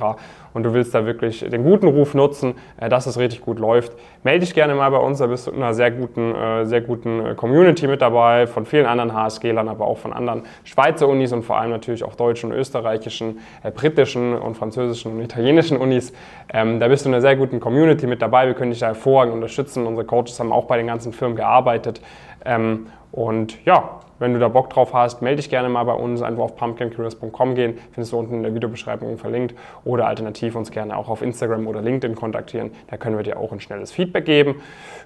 und 0.55 0.63
du 0.63 0.73
willst 0.73 0.95
da 0.95 1.05
wirklich 1.05 1.41
den 1.41 1.65
guten 1.65 1.89
Ruf 1.89 2.15
nutzen, 2.15 2.55
äh, 2.79 2.89
dass 2.89 3.07
es 3.07 3.19
richtig 3.19 3.41
gut 3.41 3.59
läuft, 3.59 3.93
melde 4.23 4.41
dich 4.41 4.55
gerne 4.55 4.75
mal 4.75 4.91
bei 4.91 4.99
uns. 4.99 5.19
Da 5.19 5.27
bist 5.27 5.47
du 5.47 5.51
in 5.51 5.63
einer 5.63 5.75
sehr 5.75 5.91
guten, 5.91 6.35
äh, 6.35 6.65
sehr 6.65 6.81
guten 6.81 7.25
äh, 7.25 7.35
Community 7.35 7.87
mit 7.87 8.01
dabei, 8.03 8.47
von 8.47 8.67
vielen 8.67 8.87
anderen 8.87 9.13
HSG-Lern, 9.15 9.69
aber 9.69 9.87
auch 9.87 9.99
von 9.99 10.13
anderen 10.13 10.43
Schweizer 10.65 11.09
Unis 11.09 11.33
und 11.33 11.43
vor 11.43 11.59
allem 11.59 11.71
natürlich 11.71 12.05
auch 12.05 12.15
deutschen, 12.15 12.53
österreichischen, 12.53 13.41
britischen 13.75 14.35
und 14.35 14.57
französischen 14.57 15.13
und 15.13 15.21
italienischen 15.21 15.77
Unis. 15.77 16.13
Ähm, 16.53 16.79
da 16.81 16.89
bist 16.89 17.05
du 17.05 17.09
in 17.09 17.15
einer 17.15 17.21
sehr 17.21 17.37
guten 17.37 17.61
Community 17.61 18.07
mit 18.07 18.23
dabei. 18.23 18.47
Wir 18.47 18.55
können 18.55 18.71
dich 18.71 18.81
da 18.81 18.87
hervorragend 18.87 19.35
unterstützen. 19.35 19.87
Unsere 19.87 20.07
Coaches 20.07 20.39
haben 20.39 20.53
auch 20.53 20.67
bei 20.67 20.77
den 20.77 20.87
ganzen 20.87 21.13
Firmen 21.13 21.37
gearbeitet. 21.37 22.01
Ähm, 22.45 22.87
und 23.13 23.65
ja, 23.65 24.01
wenn 24.19 24.33
du 24.33 24.39
da 24.39 24.49
Bock 24.49 24.71
drauf 24.71 24.95
hast, 24.95 25.23
melde 25.23 25.37
dich 25.37 25.51
gerne 25.51 25.69
mal 25.69 25.85
bei 25.85 25.93
uns, 25.93 26.23
einfach 26.23 26.45
auf 26.45 26.57
pumpkincareers.com 26.57 27.55
gehen, 27.55 27.79
findest 27.93 28.13
du 28.13 28.19
unten 28.19 28.35
in 28.35 28.43
der 28.43 28.55
Videobeschreibung 28.55 29.19
verlinkt. 29.19 29.55
Oder 29.85 30.07
alternativ 30.07 30.57
uns 30.57 30.71
gerne 30.71 30.97
auch 30.97 31.09
auf 31.09 31.23
Instagram 31.23 31.67
oder 31.67 31.83
LinkedIn 31.83 32.17
kontaktieren, 32.17 32.71
da 32.89 32.97
können 32.97 33.17
wir 33.17 33.25
dir 33.25 33.39
auch 33.39 33.53
ein 33.53 33.61
schnelles 33.61 33.93
Feedback 33.93 34.25
geben. 34.25 34.57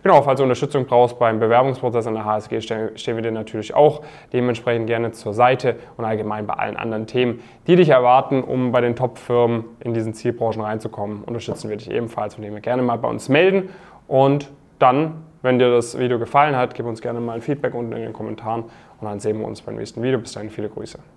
Genau, 0.02 0.22
falls 0.22 0.38
du 0.38 0.44
Unterstützung 0.44 0.86
brauchst 0.86 1.18
beim 1.18 1.40
Bewerbungsprozess 1.40 2.06
an 2.06 2.14
der 2.14 2.24
HSG, 2.24 2.60
stehen 2.60 3.16
wir 3.16 3.22
dir 3.22 3.32
natürlich 3.32 3.74
auch 3.74 4.02
dementsprechend 4.32 4.86
gerne 4.86 5.12
zur 5.12 5.34
Seite 5.34 5.76
und 5.96 6.04
allgemein 6.04 6.46
bei 6.46 6.54
allen 6.54 6.76
anderen 6.76 7.06
Themen, 7.06 7.40
die 7.66 7.76
dich 7.76 7.90
erwarten, 7.90 8.42
um 8.42 8.72
bei 8.72 8.80
den 8.80 8.96
Top-Firmen 8.96 9.64
in 9.80 9.94
diesen 9.94 10.14
Zielbranchen 10.14 10.62
reinzukommen, 10.62 11.24
unterstützen 11.24 11.68
wir 11.68 11.76
dich 11.76 11.90
ebenfalls, 11.90 12.34
von 12.34 12.44
dem 12.44 12.54
wir 12.54 12.60
gerne 12.60 12.82
mal 12.82 12.96
bei 12.96 13.08
uns 13.08 13.28
melden. 13.28 13.70
Und 14.06 14.50
dann 14.78 15.24
wenn 15.42 15.58
dir 15.58 15.70
das 15.70 15.98
Video 15.98 16.18
gefallen 16.18 16.54
hat, 16.54 16.74
gib 16.74 16.86
uns 16.86 17.00
gerne 17.00 17.20
mal 17.20 17.34
ein 17.34 17.40
Feedback 17.40 17.74
unten 17.74 17.92
in 17.92 18.02
den 18.02 18.12
Kommentaren 18.12 18.64
und 19.00 19.08
dann 19.08 19.20
sehen 19.20 19.40
wir 19.40 19.46
uns 19.46 19.60
beim 19.60 19.76
nächsten 19.76 20.02
Video. 20.02 20.18
Bis 20.18 20.32
dahin, 20.32 20.50
viele 20.50 20.68
Grüße. 20.68 21.00